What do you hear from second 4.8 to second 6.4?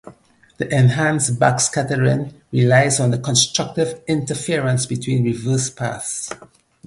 between reverse paths.